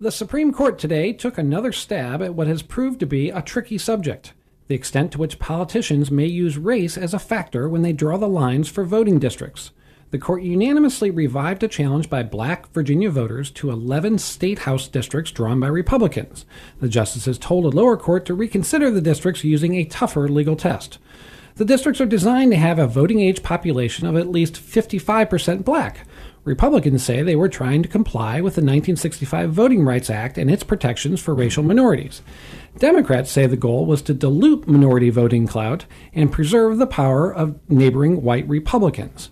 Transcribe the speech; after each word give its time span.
The 0.00 0.10
Supreme 0.10 0.52
Court 0.52 0.76
today 0.76 1.12
took 1.12 1.38
another 1.38 1.70
stab 1.70 2.20
at 2.20 2.34
what 2.34 2.48
has 2.48 2.62
proved 2.62 2.98
to 2.98 3.06
be 3.06 3.30
a 3.30 3.40
tricky 3.40 3.78
subject 3.78 4.32
the 4.66 4.74
extent 4.74 5.12
to 5.12 5.18
which 5.18 5.38
politicians 5.38 6.10
may 6.10 6.26
use 6.26 6.58
race 6.58 6.96
as 6.96 7.14
a 7.14 7.18
factor 7.18 7.68
when 7.68 7.82
they 7.82 7.92
draw 7.92 8.16
the 8.16 8.26
lines 8.26 8.68
for 8.68 8.82
voting 8.82 9.20
districts. 9.20 9.70
The 10.10 10.18
court 10.18 10.42
unanimously 10.42 11.10
revived 11.10 11.62
a 11.62 11.68
challenge 11.68 12.10
by 12.10 12.22
black 12.24 12.72
Virginia 12.72 13.10
voters 13.10 13.50
to 13.52 13.70
11 13.70 14.18
state 14.18 14.60
house 14.60 14.88
districts 14.88 15.30
drawn 15.30 15.60
by 15.60 15.68
Republicans. 15.68 16.44
The 16.80 16.88
justices 16.88 17.38
told 17.38 17.64
a 17.64 17.76
lower 17.76 17.96
court 17.96 18.24
to 18.26 18.34
reconsider 18.34 18.90
the 18.90 19.00
districts 19.00 19.44
using 19.44 19.74
a 19.76 19.84
tougher 19.84 20.28
legal 20.28 20.56
test. 20.56 20.98
The 21.56 21.64
districts 21.64 22.00
are 22.00 22.06
designed 22.06 22.50
to 22.50 22.58
have 22.58 22.80
a 22.80 22.88
voting 22.88 23.20
age 23.20 23.44
population 23.44 24.08
of 24.08 24.16
at 24.16 24.28
least 24.28 24.54
55% 24.54 25.64
black. 25.64 26.04
Republicans 26.44 27.02
say 27.02 27.22
they 27.22 27.36
were 27.36 27.48
trying 27.48 27.82
to 27.82 27.88
comply 27.88 28.34
with 28.36 28.54
the 28.54 28.60
1965 28.60 29.50
Voting 29.50 29.82
Rights 29.82 30.10
Act 30.10 30.36
and 30.36 30.50
its 30.50 30.62
protections 30.62 31.20
for 31.20 31.34
racial 31.34 31.62
minorities. 31.62 32.20
Democrats 32.78 33.30
say 33.30 33.46
the 33.46 33.56
goal 33.56 33.86
was 33.86 34.02
to 34.02 34.12
dilute 34.12 34.68
minority 34.68 35.08
voting 35.08 35.46
clout 35.46 35.86
and 36.12 36.32
preserve 36.32 36.76
the 36.76 36.86
power 36.86 37.32
of 37.32 37.58
neighboring 37.70 38.20
white 38.20 38.46
Republicans. 38.46 39.30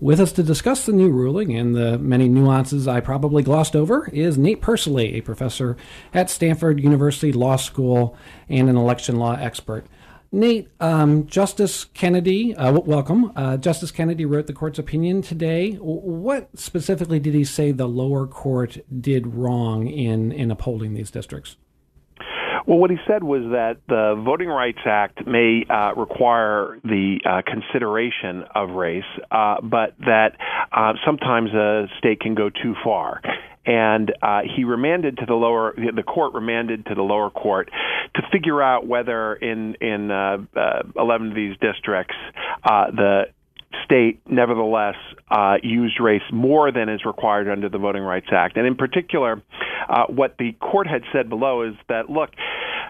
With 0.00 0.20
us 0.20 0.32
to 0.32 0.42
discuss 0.42 0.86
the 0.86 0.92
new 0.92 1.10
ruling 1.10 1.54
and 1.54 1.74
the 1.74 1.98
many 1.98 2.28
nuances 2.28 2.86
I 2.86 3.00
probably 3.00 3.42
glossed 3.42 3.74
over 3.74 4.08
is 4.12 4.38
Nate 4.38 4.62
Persily, 4.62 5.14
a 5.14 5.20
professor 5.20 5.76
at 6.14 6.30
Stanford 6.30 6.80
University 6.80 7.32
Law 7.32 7.56
School 7.56 8.16
and 8.48 8.70
an 8.70 8.76
election 8.76 9.16
law 9.16 9.34
expert. 9.34 9.86
Nate, 10.30 10.68
um, 10.78 11.26
Justice 11.26 11.86
Kennedy, 11.86 12.54
uh, 12.54 12.72
welcome. 12.80 13.32
Uh, 13.34 13.56
Justice 13.56 13.90
Kennedy 13.90 14.26
wrote 14.26 14.46
the 14.46 14.52
court's 14.52 14.78
opinion 14.78 15.22
today. 15.22 15.72
What 15.80 16.50
specifically 16.58 17.18
did 17.18 17.32
he 17.32 17.44
say 17.44 17.72
the 17.72 17.88
lower 17.88 18.26
court 18.26 18.76
did 19.00 19.26
wrong 19.26 19.86
in, 19.86 20.30
in 20.30 20.50
upholding 20.50 20.92
these 20.92 21.10
districts? 21.10 21.56
Well, 22.68 22.76
what 22.76 22.90
he 22.90 22.98
said 23.06 23.24
was 23.24 23.44
that 23.52 23.78
the 23.88 24.22
Voting 24.22 24.48
Rights 24.48 24.80
Act 24.84 25.26
may 25.26 25.64
uh, 25.70 25.94
require 25.94 26.78
the 26.84 27.16
uh, 27.24 27.40
consideration 27.50 28.44
of 28.54 28.72
race, 28.72 29.08
uh, 29.30 29.62
but 29.62 29.94
that 30.00 30.36
uh, 30.70 30.92
sometimes 31.06 31.48
a 31.54 31.86
state 31.98 32.20
can 32.20 32.34
go 32.34 32.50
too 32.50 32.74
far 32.84 33.22
and 33.64 34.12
uh, 34.20 34.40
he 34.54 34.64
remanded 34.64 35.16
to 35.18 35.26
the 35.26 35.34
lower 35.34 35.74
the 35.76 36.02
court 36.02 36.34
remanded 36.34 36.86
to 36.86 36.94
the 36.94 37.02
lower 37.02 37.28
court 37.28 37.70
to 38.14 38.22
figure 38.32 38.62
out 38.62 38.86
whether 38.86 39.34
in 39.34 39.74
in 39.80 40.10
uh, 40.10 40.38
uh, 40.56 40.82
11 40.96 41.28
of 41.28 41.34
these 41.34 41.54
districts 41.60 42.14
the 42.64 43.24
state 43.84 44.20
nevertheless 44.26 44.96
uh, 45.30 45.56
used 45.62 46.00
race 46.00 46.22
more 46.32 46.72
than 46.72 46.88
is 46.88 47.04
required 47.04 47.48
under 47.48 47.68
the 47.68 47.78
Voting 47.78 48.02
Rights 48.02 48.28
Act. 48.32 48.56
And 48.56 48.66
in 48.66 48.76
particular, 48.76 49.42
uh, 49.88 50.04
what 50.08 50.36
the 50.38 50.52
court 50.52 50.86
had 50.86 51.02
said 51.12 51.28
below 51.28 51.62
is 51.62 51.74
that 51.88 52.10
look, 52.10 52.30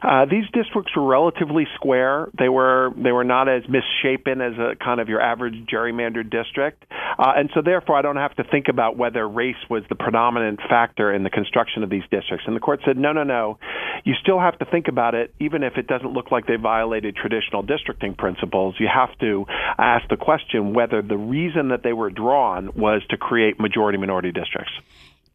uh, 0.02 0.24
these 0.26 0.44
districts 0.52 0.94
were 0.96 1.06
relatively 1.06 1.66
square. 1.74 2.28
They 2.38 2.48
were 2.48 2.90
they 2.96 3.12
were 3.12 3.24
not 3.24 3.48
as 3.48 3.62
misshapen 3.68 4.40
as 4.40 4.54
a 4.58 4.76
kind 4.82 5.00
of 5.00 5.08
your 5.08 5.20
average 5.20 5.66
gerrymandered 5.66 6.30
district, 6.30 6.84
uh, 6.90 7.32
and 7.36 7.50
so 7.54 7.62
therefore 7.62 7.96
I 7.96 8.02
don't 8.02 8.16
have 8.16 8.34
to 8.36 8.44
think 8.44 8.68
about 8.68 8.96
whether 8.96 9.26
race 9.28 9.56
was 9.68 9.82
the 9.88 9.94
predominant 9.94 10.60
factor 10.68 11.12
in 11.12 11.22
the 11.22 11.30
construction 11.30 11.82
of 11.82 11.90
these 11.90 12.04
districts. 12.10 12.44
And 12.46 12.54
the 12.54 12.60
court 12.60 12.80
said, 12.84 12.96
no, 12.96 13.12
no, 13.12 13.24
no, 13.24 13.58
you 14.04 14.14
still 14.22 14.38
have 14.38 14.58
to 14.58 14.64
think 14.64 14.88
about 14.88 15.14
it, 15.14 15.34
even 15.40 15.62
if 15.62 15.76
it 15.76 15.86
doesn't 15.86 16.12
look 16.12 16.30
like 16.30 16.46
they 16.46 16.56
violated 16.56 17.16
traditional 17.16 17.62
districting 17.62 18.14
principles. 18.14 18.76
You 18.78 18.88
have 18.92 19.16
to 19.18 19.46
ask 19.78 20.08
the 20.08 20.16
question 20.16 20.74
whether 20.74 21.02
the 21.02 21.16
reason 21.16 21.68
that 21.68 21.82
they 21.82 21.92
were 21.92 22.10
drawn 22.10 22.70
was 22.74 23.02
to 23.10 23.16
create 23.16 23.58
majority 23.58 23.98
minority 23.98 24.32
districts. 24.32 24.72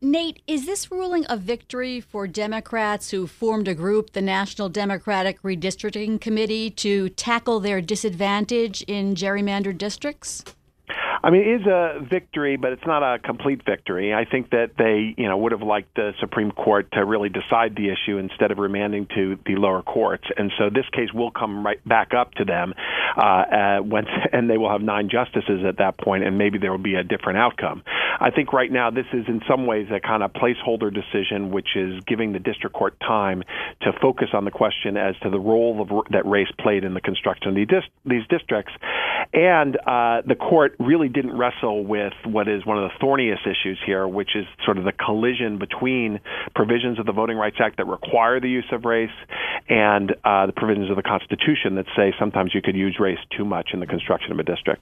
Nate, 0.05 0.41
is 0.47 0.65
this 0.65 0.91
ruling 0.91 1.25
a 1.29 1.37
victory 1.37 2.01
for 2.01 2.27
Democrats 2.27 3.11
who 3.11 3.25
formed 3.25 3.69
a 3.69 3.73
group, 3.73 4.11
the 4.11 4.21
National 4.21 4.67
Democratic 4.67 5.41
Redistricting 5.43 6.19
Committee, 6.19 6.69
to 6.71 7.07
tackle 7.07 7.61
their 7.61 7.79
disadvantage 7.79 8.81
in 8.81 9.15
gerrymandered 9.15 9.77
districts? 9.77 10.43
I 11.25 11.29
mean, 11.29 11.43
it 11.43 11.61
is 11.61 11.67
a 11.67 12.01
victory, 12.03 12.57
but 12.57 12.73
it's 12.73 12.85
not 12.85 13.01
a 13.01 13.17
complete 13.17 13.61
victory. 13.65 14.13
I 14.13 14.25
think 14.25 14.49
that 14.49 14.71
they, 14.77 15.15
you 15.17 15.29
know, 15.29 15.37
would 15.37 15.53
have 15.53 15.61
liked 15.61 15.95
the 15.95 16.11
Supreme 16.19 16.51
Court 16.51 16.91
to 16.91 17.05
really 17.05 17.29
decide 17.29 17.77
the 17.77 17.89
issue 17.89 18.17
instead 18.17 18.51
of 18.51 18.57
remanding 18.57 19.07
to 19.15 19.39
the 19.45 19.55
lower 19.55 19.81
courts. 19.81 20.25
And 20.35 20.51
so 20.57 20.69
this 20.69 20.85
case 20.91 21.13
will 21.13 21.31
come 21.31 21.65
right 21.65 21.79
back 21.87 22.13
up 22.13 22.33
to 22.33 22.43
them 22.45 22.73
uh, 23.15 23.21
uh, 23.21 23.81
and 24.33 24.49
they 24.49 24.57
will 24.57 24.69
have 24.69 24.81
nine 24.81 25.09
justices 25.09 25.61
at 25.65 25.77
that 25.77 25.97
point, 25.97 26.25
and 26.25 26.37
maybe 26.37 26.57
there 26.57 26.71
will 26.71 26.77
be 26.77 26.95
a 26.95 27.03
different 27.03 27.37
outcome. 27.37 27.83
I 28.19 28.29
think 28.31 28.51
right 28.51 28.71
now 28.71 28.91
this 28.91 29.05
is 29.13 29.25
in 29.27 29.41
some 29.47 29.65
ways 29.65 29.87
a 29.91 29.99
kind 29.99 30.23
of 30.23 30.33
placeholder 30.33 30.93
decision, 30.93 31.51
which 31.51 31.75
is 31.75 32.03
giving 32.05 32.33
the 32.33 32.39
district 32.39 32.75
court 32.75 32.99
time 32.99 33.43
to 33.81 33.93
focus 34.01 34.29
on 34.33 34.45
the 34.45 34.51
question 34.51 34.97
as 34.97 35.15
to 35.23 35.29
the 35.29 35.39
role 35.39 35.81
of, 35.81 36.11
that 36.11 36.25
race 36.25 36.49
played 36.59 36.83
in 36.83 36.93
the 36.93 37.01
construction 37.01 37.49
of 37.49 37.55
these, 37.55 37.67
these 38.05 38.27
districts. 38.29 38.73
And 39.33 39.77
uh, 39.77 40.21
the 40.25 40.35
court 40.35 40.75
really 40.79 41.09
didn't 41.13 41.37
wrestle 41.37 41.85
with 41.85 42.13
what 42.25 42.47
is 42.47 42.65
one 42.65 42.77
of 42.77 42.89
the 42.89 42.97
thorniest 42.99 43.45
issues 43.45 43.79
here, 43.85 44.07
which 44.07 44.35
is 44.35 44.45
sort 44.65 44.77
of 44.77 44.83
the 44.83 44.91
collision 44.91 45.57
between 45.57 46.19
provisions 46.55 46.99
of 46.99 47.05
the 47.05 47.13
Voting 47.13 47.37
Rights 47.37 47.57
Act 47.59 47.77
that 47.77 47.87
require 47.87 48.39
the 48.39 48.49
use 48.49 48.65
of 48.71 48.85
race 48.85 49.09
and 49.69 50.11
uh, 50.23 50.45
the 50.47 50.53
provisions 50.53 50.89
of 50.89 50.95
the 50.95 51.03
Constitution 51.03 51.75
that 51.75 51.85
say 51.95 52.13
sometimes 52.19 52.53
you 52.53 52.61
could 52.61 52.75
use 52.75 52.97
race 52.99 53.19
too 53.35 53.45
much 53.45 53.69
in 53.73 53.79
the 53.79 53.87
construction 53.87 54.31
of 54.31 54.39
a 54.39 54.43
district. 54.43 54.81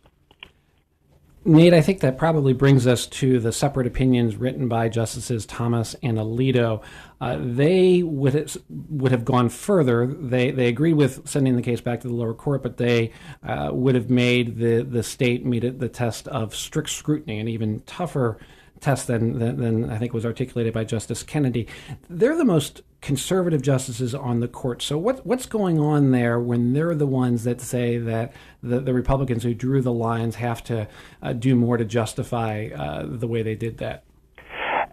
Nate, 1.44 1.74
I 1.74 1.81
think 1.81 2.02
that 2.02 2.19
probably 2.19 2.53
brings 2.53 2.85
us 2.85 3.07
to 3.07 3.40
the 3.40 3.52
separate 3.52 3.88
opinions 3.88 4.35
written 4.35 4.68
by 4.68 4.90
Justices 4.90 5.46
Thomas 5.47 5.96
and 6.03 6.19
Alito. 6.19 6.84
Uh, 7.19 7.38
they 7.40 8.03
would 8.03 8.35
have, 8.35 8.57
would 8.69 9.12
have 9.12 9.25
gone 9.25 9.50
further. 9.50 10.06
They 10.06 10.51
they 10.51 10.68
agreed 10.68 10.94
with 10.94 11.28
sending 11.28 11.56
the 11.56 11.63
case 11.63 11.81
back 11.81 12.01
to 12.01 12.07
the 12.07 12.13
lower 12.13 12.35
court, 12.35 12.62
but 12.62 12.78
they 12.78 13.12
uh, 13.44 13.72
would 13.74 13.96
have 13.96 14.09
made 14.09 14.57
the 14.57 14.84
the 14.84 15.01
state 15.01 15.44
meet 15.44 15.80
the 15.80 15.90
test 15.90 16.28
of 16.28 16.56
strict 16.56 16.90
scrutiny, 16.90 17.40
and 17.40 17.50
even 17.50 17.80
tougher 17.81 18.38
test 18.80 19.07
than, 19.07 19.40
than, 19.40 19.57
than 19.57 19.90
I 19.90 19.97
think 19.97 20.13
was 20.13 20.25
articulated 20.25 20.74
by 20.74 20.84
Justice 20.84 21.24
Kennedy. 21.24 21.68
They're 22.09 22.35
the 22.35 22.46
most 22.46 22.81
conservative 23.01 23.62
justices 23.63 24.13
on 24.13 24.39
the 24.39 24.47
court. 24.47 24.81
So 24.81 24.97
what 24.97 25.25
what's 25.25 25.47
going 25.47 25.79
on 25.79 26.12
there 26.12 26.39
when 26.39 26.73
they're 26.73 26.95
the 26.95 27.07
ones 27.07 27.44
that 27.44 27.59
say 27.59 27.97
that 27.97 28.31
the, 28.62 28.79
the 28.79 28.94
Republicans 28.94 29.44
who 29.44 29.53
drew 29.53 29.81
the 29.81 29.91
lines 29.91 30.35
have 30.35 30.63
to 30.66 30.88
uh, 31.22 31.34
do 31.34 31.56
more 31.56 31.78
to 31.78 31.85
justify 31.85 32.67
uh, 32.67 33.06
the 33.07 33.28
way 33.28 33.41
they 33.41 33.56
did 33.56 33.79
that? 33.79 34.03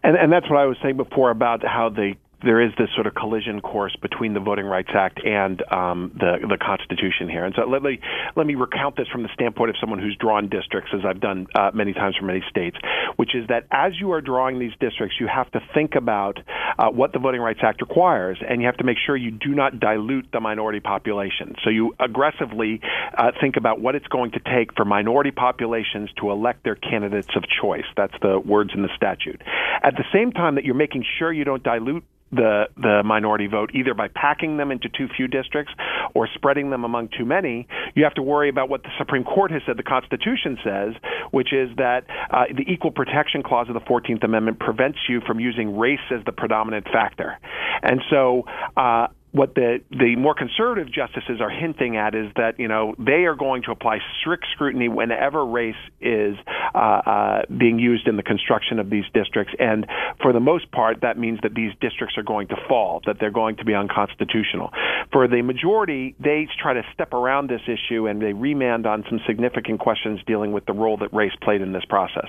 And, 0.02 0.16
and 0.16 0.32
that's 0.32 0.48
what 0.48 0.58
I 0.58 0.64
was 0.64 0.76
saying 0.82 0.96
before 0.96 1.30
about 1.30 1.64
how 1.64 1.90
the 1.90 2.14
there 2.42 2.60
is 2.60 2.70
this 2.78 2.88
sort 2.94 3.06
of 3.06 3.14
collision 3.14 3.60
course 3.60 3.96
between 4.00 4.32
the 4.32 4.40
Voting 4.40 4.64
Rights 4.64 4.90
Act 4.94 5.20
and 5.24 5.60
um, 5.72 6.12
the 6.14 6.38
the 6.48 6.56
Constitution 6.56 7.28
here. 7.28 7.44
And 7.44 7.54
so 7.56 7.68
let 7.68 7.82
me 7.82 7.98
let 8.36 8.46
me 8.46 8.54
recount 8.54 8.96
this 8.96 9.08
from 9.08 9.22
the 9.22 9.28
standpoint 9.34 9.70
of 9.70 9.76
someone 9.80 9.98
who's 9.98 10.16
drawn 10.16 10.48
districts, 10.48 10.90
as 10.94 11.00
I've 11.04 11.20
done 11.20 11.48
uh, 11.54 11.70
many 11.74 11.92
times 11.92 12.16
for 12.16 12.24
many 12.24 12.42
states, 12.48 12.76
which 13.16 13.34
is 13.34 13.48
that 13.48 13.66
as 13.72 13.92
you 13.98 14.12
are 14.12 14.20
drawing 14.20 14.58
these 14.58 14.72
districts, 14.78 15.16
you 15.18 15.26
have 15.26 15.50
to 15.52 15.60
think 15.74 15.96
about 15.96 16.38
uh, 16.78 16.90
what 16.90 17.12
the 17.12 17.18
Voting 17.18 17.40
Rights 17.40 17.60
Act 17.62 17.80
requires, 17.80 18.38
and 18.46 18.60
you 18.60 18.66
have 18.66 18.76
to 18.76 18.84
make 18.84 18.98
sure 19.04 19.16
you 19.16 19.32
do 19.32 19.54
not 19.54 19.80
dilute 19.80 20.28
the 20.32 20.40
minority 20.40 20.80
population. 20.80 21.56
So 21.64 21.70
you 21.70 21.94
aggressively 21.98 22.80
uh, 23.16 23.32
think 23.40 23.56
about 23.56 23.80
what 23.80 23.96
it's 23.96 24.06
going 24.06 24.30
to 24.32 24.40
take 24.40 24.74
for 24.76 24.84
minority 24.84 25.32
populations 25.32 26.10
to 26.20 26.30
elect 26.30 26.62
their 26.62 26.76
candidates 26.76 27.30
of 27.34 27.42
choice. 27.60 27.86
That's 27.96 28.14
the 28.22 28.38
words 28.38 28.70
in 28.74 28.82
the 28.82 28.90
statute. 28.94 29.42
At 29.82 29.96
the 29.96 30.04
same 30.12 30.30
time 30.30 30.54
that 30.54 30.64
you're 30.64 30.74
making 30.74 31.04
sure 31.18 31.32
you 31.32 31.44
don't 31.44 31.62
dilute 31.62 32.04
the 32.30 32.68
the 32.76 33.02
minority 33.04 33.46
vote 33.46 33.70
either 33.74 33.94
by 33.94 34.08
packing 34.08 34.56
them 34.56 34.70
into 34.70 34.88
too 34.88 35.08
few 35.16 35.28
districts 35.28 35.72
or 36.14 36.28
spreading 36.34 36.70
them 36.70 36.84
among 36.84 37.08
too 37.16 37.24
many 37.24 37.66
you 37.94 38.04
have 38.04 38.14
to 38.14 38.22
worry 38.22 38.48
about 38.48 38.68
what 38.68 38.82
the 38.82 38.90
supreme 38.98 39.24
court 39.24 39.50
has 39.50 39.62
said 39.66 39.76
the 39.76 39.82
constitution 39.82 40.58
says 40.62 40.94
which 41.30 41.52
is 41.52 41.68
that 41.76 42.04
uh, 42.30 42.44
the 42.54 42.70
equal 42.70 42.90
protection 42.90 43.42
clause 43.42 43.68
of 43.68 43.74
the 43.74 43.80
14th 43.80 44.24
amendment 44.24 44.58
prevents 44.58 44.98
you 45.08 45.20
from 45.26 45.40
using 45.40 45.76
race 45.76 45.98
as 46.10 46.24
the 46.24 46.32
predominant 46.32 46.86
factor. 46.92 47.38
And 47.82 48.00
so 48.10 48.44
uh, 48.76 49.08
what 49.32 49.54
the 49.54 49.80
the 49.90 50.16
more 50.16 50.34
conservative 50.34 50.92
justices 50.92 51.40
are 51.40 51.50
hinting 51.50 51.96
at 51.96 52.14
is 52.14 52.32
that 52.36 52.58
you 52.58 52.68
know 52.68 52.94
they 52.98 53.24
are 53.26 53.34
going 53.34 53.62
to 53.62 53.70
apply 53.70 53.98
strict 54.20 54.46
scrutiny 54.52 54.88
whenever 54.88 55.44
race 55.44 55.76
is 56.00 56.36
uh, 56.74 56.78
uh, 56.78 57.42
being 57.56 57.78
used 57.78 58.08
in 58.08 58.16
the 58.16 58.22
construction 58.22 58.78
of 58.78 58.88
these 58.88 59.04
districts, 59.12 59.54
and 59.58 59.86
for 60.22 60.32
the 60.32 60.40
most 60.40 60.70
part, 60.72 61.02
that 61.02 61.18
means 61.18 61.38
that 61.42 61.54
these 61.54 61.72
districts 61.80 62.16
are 62.16 62.22
going 62.22 62.48
to 62.48 62.56
fall, 62.68 63.02
that 63.06 63.16
they're 63.20 63.30
going 63.30 63.56
to 63.56 63.64
be 63.64 63.74
unconstitutional. 63.74 64.70
For 65.12 65.28
the 65.28 65.42
majority, 65.42 66.14
they 66.18 66.48
try 66.60 66.74
to 66.74 66.82
step 66.94 67.12
around 67.12 67.48
this 67.48 67.62
issue 67.66 68.06
and 68.06 68.20
they 68.20 68.32
remand 68.32 68.86
on 68.86 69.04
some 69.08 69.20
significant 69.26 69.80
questions 69.80 70.20
dealing 70.26 70.52
with 70.52 70.66
the 70.66 70.72
role 70.72 70.96
that 70.98 71.12
race 71.12 71.32
played 71.42 71.60
in 71.60 71.72
this 71.72 71.84
process. 71.84 72.28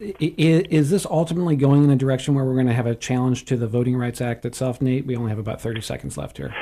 Is 0.00 0.88
this 0.90 1.04
ultimately 1.04 1.56
going 1.56 1.84
in 1.84 1.90
a 1.90 1.96
direction 1.96 2.34
where 2.34 2.44
we're 2.44 2.54
going 2.54 2.66
to 2.68 2.72
have 2.72 2.86
a 2.86 2.94
challenge 2.94 3.44
to 3.46 3.56
the 3.56 3.66
Voting 3.66 3.96
Rights 3.96 4.20
Act 4.20 4.46
itself, 4.46 4.80
Nate? 4.80 5.04
We 5.04 5.14
only 5.14 5.28
have 5.28 5.38
about 5.38 5.60
30 5.60 5.82
seconds 5.82 6.16
left 6.16 6.38
here. 6.38 6.54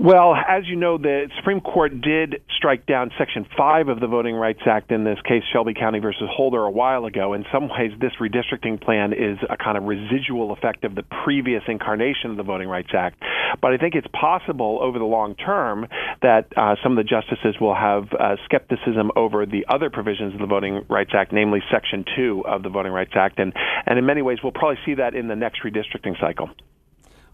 Well, 0.00 0.32
as 0.36 0.62
you 0.68 0.76
know, 0.76 0.96
the 0.96 1.28
Supreme 1.38 1.60
Court 1.60 2.00
did 2.00 2.40
strike 2.56 2.86
down 2.86 3.10
Section 3.18 3.44
5 3.56 3.88
of 3.88 3.98
the 3.98 4.06
Voting 4.06 4.36
Rights 4.36 4.60
Act 4.64 4.92
in 4.92 5.02
this 5.02 5.18
case, 5.26 5.42
Shelby 5.52 5.74
County 5.74 5.98
versus 5.98 6.28
Holder, 6.30 6.62
a 6.62 6.70
while 6.70 7.04
ago. 7.04 7.34
In 7.34 7.44
some 7.50 7.68
ways, 7.68 7.90
this 8.00 8.12
redistricting 8.20 8.80
plan 8.80 9.12
is 9.12 9.38
a 9.50 9.56
kind 9.56 9.76
of 9.76 9.82
residual 9.82 10.52
effect 10.52 10.84
of 10.84 10.94
the 10.94 11.02
previous 11.24 11.64
incarnation 11.66 12.30
of 12.30 12.36
the 12.36 12.44
Voting 12.44 12.68
Rights 12.68 12.90
Act. 12.96 13.20
But 13.60 13.72
I 13.72 13.76
think 13.76 13.96
it's 13.96 14.06
possible 14.12 14.78
over 14.80 15.00
the 15.00 15.04
long 15.04 15.34
term 15.34 15.88
that 16.22 16.46
uh, 16.56 16.76
some 16.80 16.96
of 16.96 17.04
the 17.04 17.08
justices 17.08 17.56
will 17.60 17.74
have 17.74 18.04
uh, 18.12 18.36
skepticism 18.44 19.10
over 19.16 19.46
the 19.46 19.66
other 19.68 19.90
provisions 19.90 20.32
of 20.32 20.38
the 20.38 20.46
Voting 20.46 20.84
Rights 20.88 21.10
Act, 21.12 21.32
namely 21.32 21.58
Section 21.72 22.04
2 22.14 22.44
of 22.46 22.62
the 22.62 22.68
Voting 22.68 22.92
Rights 22.92 23.14
Act. 23.16 23.40
And, 23.40 23.52
and 23.84 23.98
in 23.98 24.06
many 24.06 24.22
ways, 24.22 24.38
we'll 24.44 24.52
probably 24.52 24.78
see 24.86 24.94
that 24.94 25.16
in 25.16 25.26
the 25.26 25.34
next 25.34 25.62
redistricting 25.64 26.20
cycle. 26.20 26.50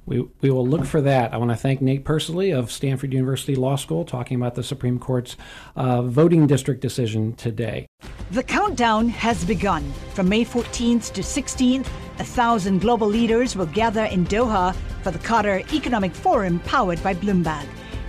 We, 0.06 0.26
we 0.40 0.50
will 0.50 0.66
look 0.66 0.84
for 0.84 1.00
that. 1.00 1.32
I 1.32 1.38
want 1.38 1.50
to 1.50 1.56
thank 1.56 1.80
Nate 1.80 2.04
Persily 2.04 2.50
of 2.50 2.70
Stanford 2.70 3.12
University 3.12 3.54
Law 3.54 3.76
School 3.76 4.04
talking 4.04 4.36
about 4.36 4.54
the 4.54 4.62
Supreme 4.62 4.98
Court's 4.98 5.36
uh, 5.76 6.02
voting 6.02 6.46
district 6.46 6.80
decision 6.80 7.34
today. 7.34 7.86
The 8.30 8.42
countdown 8.42 9.08
has 9.08 9.44
begun. 9.44 9.90
From 10.14 10.28
May 10.28 10.44
14th 10.44 11.12
to 11.12 11.22
16th, 11.22 11.86
a 12.18 12.24
thousand 12.24 12.80
global 12.80 13.08
leaders 13.08 13.56
will 13.56 13.66
gather 13.66 14.04
in 14.04 14.26
Doha 14.26 14.74
for 15.02 15.10
the 15.10 15.18
Qatar 15.18 15.72
Economic 15.72 16.14
Forum 16.14 16.60
powered 16.60 17.02
by 17.02 17.14
Bloomberg. 17.14 17.66